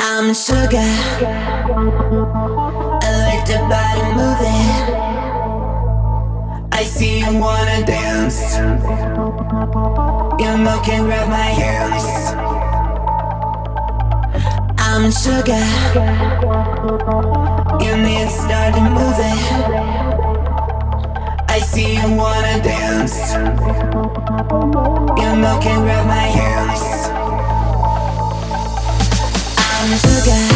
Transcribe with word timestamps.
I'm 0.00 0.34
sugar. 0.34 0.90
I 3.02 3.10
like 3.24 3.44
the 3.46 3.58
body 3.70 4.06
moving. 4.18 4.68
I 6.72 6.82
see 6.84 7.20
you 7.20 7.38
wanna 7.38 7.84
dance. 7.86 8.56
Your 10.42 10.56
milk 10.58 10.84
can 10.84 11.04
grab 11.04 11.28
my 11.28 11.50
hands. 11.62 12.34
I'm 14.78 15.10
sugar. 15.12 15.64
You 17.84 17.96
need 17.96 18.26
to 18.26 18.30
start 18.30 18.74
moving. 18.98 19.40
I 21.48 21.58
see 21.60 21.94
you 21.94 22.10
wanna 22.16 22.62
dance. 22.62 23.34
Your 25.22 25.36
milk 25.36 25.62
can 25.62 25.82
grab 25.82 26.06
my 26.06 26.26
hands. 26.38 27.03
Sugar. 29.92 30.53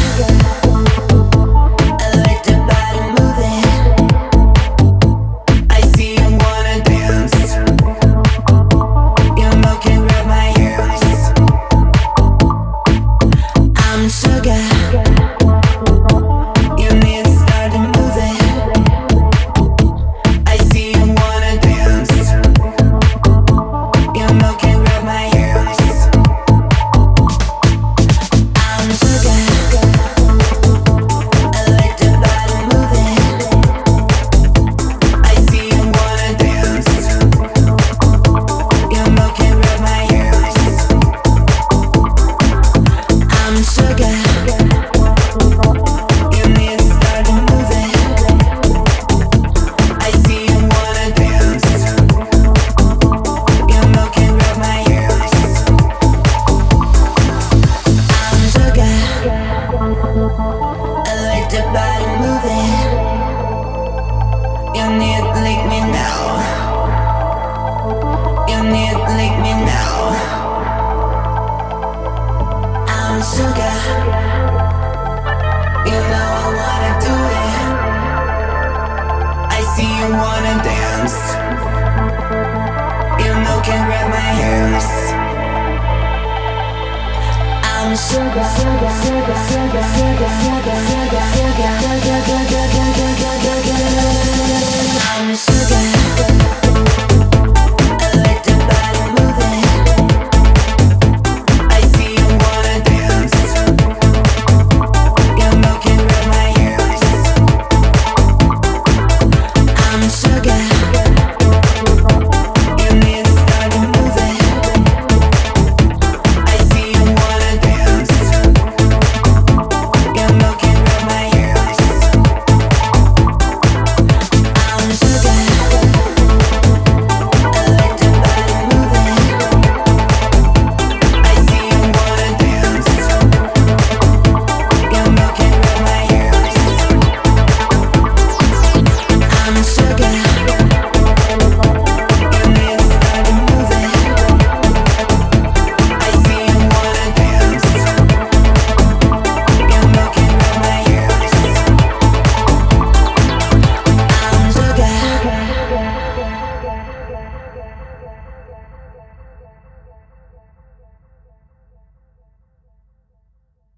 Okay. 28.91 29.28
I'm 87.65 87.97
sugar, 87.97 88.45
sugar, 88.55 88.93
sugar, 89.01 89.39
sugar, 89.49 89.85
sugar, 89.95 90.31
sugar. 90.39 90.68